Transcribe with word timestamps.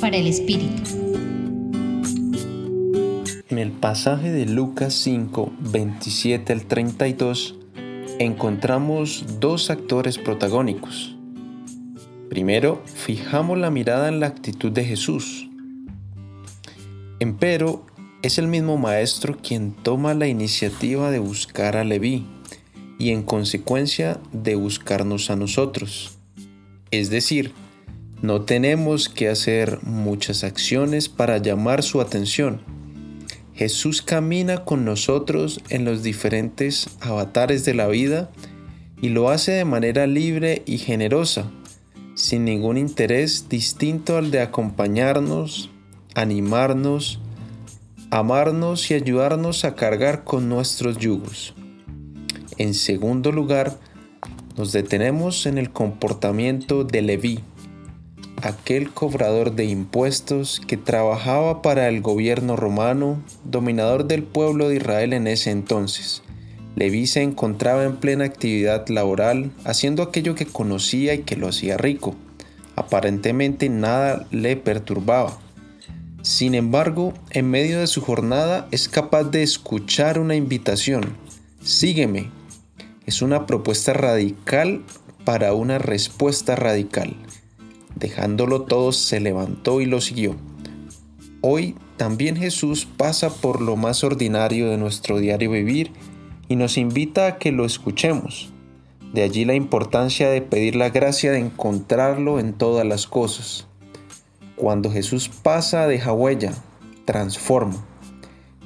Para 0.00 0.16
el 0.16 0.26
Espíritu. 0.26 0.82
En 3.48 3.58
el 3.58 3.70
pasaje 3.70 4.32
de 4.32 4.46
Lucas 4.46 4.94
5, 4.94 5.52
27 5.60 6.52
al 6.52 6.64
32, 6.64 7.54
encontramos 8.18 9.24
dos 9.38 9.70
actores 9.70 10.18
protagónicos. 10.18 11.16
Primero, 12.30 12.82
fijamos 12.84 13.56
la 13.56 13.70
mirada 13.70 14.08
en 14.08 14.18
la 14.18 14.26
actitud 14.26 14.72
de 14.72 14.84
Jesús. 14.84 15.48
Empero, 17.20 17.86
es 18.22 18.38
el 18.38 18.48
mismo 18.48 18.76
maestro 18.76 19.36
quien 19.36 19.70
toma 19.70 20.14
la 20.14 20.26
iniciativa 20.26 21.12
de 21.12 21.20
buscar 21.20 21.76
a 21.76 21.84
Leví 21.84 22.26
y 22.98 23.10
en 23.10 23.22
consecuencia 23.22 24.18
de 24.32 24.56
buscarnos 24.56 25.30
a 25.30 25.36
nosotros. 25.36 26.18
Es 26.90 27.08
decir, 27.08 27.52
no 28.24 28.40
tenemos 28.40 29.10
que 29.10 29.28
hacer 29.28 29.80
muchas 29.82 30.44
acciones 30.44 31.10
para 31.10 31.36
llamar 31.36 31.82
su 31.82 32.00
atención. 32.00 32.62
Jesús 33.52 34.00
camina 34.00 34.64
con 34.64 34.86
nosotros 34.86 35.60
en 35.68 35.84
los 35.84 36.02
diferentes 36.02 36.88
avatares 37.02 37.66
de 37.66 37.74
la 37.74 37.86
vida 37.86 38.30
y 39.02 39.10
lo 39.10 39.28
hace 39.28 39.52
de 39.52 39.66
manera 39.66 40.06
libre 40.06 40.62
y 40.64 40.78
generosa, 40.78 41.50
sin 42.14 42.46
ningún 42.46 42.78
interés 42.78 43.50
distinto 43.50 44.16
al 44.16 44.30
de 44.30 44.40
acompañarnos, 44.40 45.68
animarnos, 46.14 47.20
amarnos 48.08 48.90
y 48.90 48.94
ayudarnos 48.94 49.66
a 49.66 49.74
cargar 49.74 50.24
con 50.24 50.48
nuestros 50.48 50.96
yugos. 50.96 51.54
En 52.56 52.72
segundo 52.72 53.32
lugar, 53.32 53.78
nos 54.56 54.72
detenemos 54.72 55.44
en 55.44 55.58
el 55.58 55.70
comportamiento 55.70 56.84
de 56.84 57.02
Leví, 57.02 57.40
aquel 58.44 58.90
cobrador 58.90 59.52
de 59.52 59.64
impuestos 59.64 60.60
que 60.66 60.76
trabajaba 60.76 61.62
para 61.62 61.88
el 61.88 62.02
gobierno 62.02 62.56
romano, 62.56 63.22
dominador 63.44 64.06
del 64.06 64.22
pueblo 64.22 64.68
de 64.68 64.76
Israel 64.76 65.14
en 65.14 65.26
ese 65.26 65.50
entonces. 65.50 66.22
Leví 66.76 67.06
se 67.06 67.22
encontraba 67.22 67.84
en 67.84 67.96
plena 67.96 68.24
actividad 68.24 68.86
laboral, 68.88 69.50
haciendo 69.64 70.02
aquello 70.02 70.34
que 70.34 70.44
conocía 70.44 71.14
y 71.14 71.22
que 71.22 71.36
lo 71.36 71.48
hacía 71.48 71.78
rico. 71.78 72.16
Aparentemente 72.76 73.70
nada 73.70 74.26
le 74.30 74.56
perturbaba. 74.56 75.38
Sin 76.20 76.54
embargo, 76.54 77.14
en 77.30 77.48
medio 77.48 77.80
de 77.80 77.86
su 77.86 78.02
jornada 78.02 78.68
es 78.70 78.88
capaz 78.88 79.24
de 79.24 79.42
escuchar 79.42 80.18
una 80.18 80.34
invitación. 80.34 81.16
Sígueme. 81.62 82.30
Es 83.06 83.22
una 83.22 83.46
propuesta 83.46 83.92
radical 83.92 84.82
para 85.24 85.54
una 85.54 85.78
respuesta 85.78 86.56
radical. 86.56 87.16
Dejándolo 87.96 88.62
todo, 88.62 88.92
se 88.92 89.20
levantó 89.20 89.80
y 89.80 89.86
lo 89.86 90.00
siguió. 90.00 90.36
Hoy 91.40 91.76
también 91.96 92.36
Jesús 92.36 92.86
pasa 92.96 93.30
por 93.30 93.60
lo 93.60 93.76
más 93.76 94.02
ordinario 94.02 94.70
de 94.70 94.78
nuestro 94.78 95.18
diario 95.18 95.50
vivir 95.50 95.92
y 96.48 96.56
nos 96.56 96.76
invita 96.76 97.26
a 97.26 97.38
que 97.38 97.52
lo 97.52 97.64
escuchemos. 97.64 98.50
De 99.12 99.22
allí 99.22 99.44
la 99.44 99.54
importancia 99.54 100.28
de 100.28 100.42
pedir 100.42 100.74
la 100.74 100.90
gracia 100.90 101.30
de 101.30 101.38
encontrarlo 101.38 102.40
en 102.40 102.52
todas 102.52 102.84
las 102.84 103.06
cosas. 103.06 103.66
Cuando 104.56 104.90
Jesús 104.90 105.28
pasa, 105.28 105.86
deja 105.86 106.12
huella, 106.12 106.52
transforma. 107.04 107.84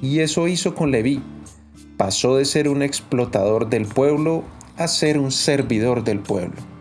Y 0.01 0.21
eso 0.21 0.49
hizo 0.49 0.75
con 0.75 0.91
Leví. 0.91 1.23
Pasó 1.97 2.37
de 2.37 2.45
ser 2.45 2.69
un 2.69 2.83
explotador 2.83 3.69
del 3.69 3.85
pueblo 3.85 4.45
a 4.77 4.87
ser 4.89 5.19
un 5.19 5.33
servidor 5.33 6.05
del 6.05 6.21
pueblo. 6.21 6.78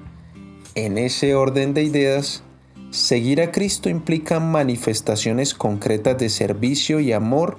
En 0.77 0.99
ese 0.99 1.33
orden 1.33 1.73
de 1.73 1.81
ideas, 1.81 2.43
seguir 2.91 3.41
a 3.41 3.51
Cristo 3.51 3.89
implica 3.89 4.39
manifestaciones 4.39 5.55
concretas 5.55 6.19
de 6.19 6.29
servicio 6.29 6.99
y 6.99 7.13
amor 7.13 7.57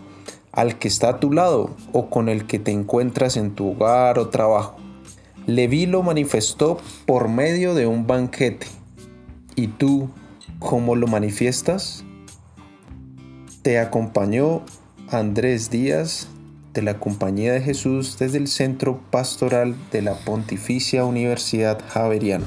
al 0.52 0.78
que 0.78 0.86
está 0.86 1.09
a 1.09 1.19
tu 1.19 1.32
lado 1.32 1.75
o 1.92 2.10
con 2.10 2.28
el 2.28 2.47
que 2.47 2.60
te 2.60 2.70
encuentras 2.70 3.37
en 3.37 3.56
tu 3.56 3.72
hogar 3.72 4.20
o 4.20 4.28
trabajo. 4.28 4.76
Leví 5.48 5.87
lo 5.87 6.04
manifestó 6.04 6.78
por 7.06 7.28
medio 7.28 7.75
de 7.75 7.88
un 7.88 8.06
banquete. 8.06 8.69
¿Y 9.56 9.66
tú 9.66 10.10
cómo 10.60 10.94
lo 10.94 11.09
manifiestas? 11.09 12.04
Te 13.62 13.81
acompañó 13.81 14.62
Andrés 15.10 15.71
Díaz 15.71 16.28
de 16.72 16.82
la 16.82 17.00
Compañía 17.00 17.53
de 17.54 17.62
Jesús 17.62 18.16
desde 18.16 18.38
el 18.38 18.47
Centro 18.47 19.00
Pastoral 19.10 19.75
de 19.91 20.03
la 20.03 20.15
Pontificia 20.15 21.04
Universidad 21.04 21.81
Javeriana. 21.88 22.47